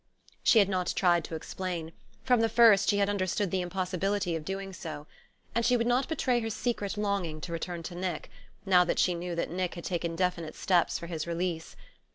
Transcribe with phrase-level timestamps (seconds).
[0.41, 1.91] She had not tried to explain;
[2.23, 5.05] from the first, she had understood the impossibility of doing so.
[5.53, 8.31] And she would not betray her secret longing to return to Nick,
[8.65, 11.75] now that she knew that Nick had taken definite steps for his release.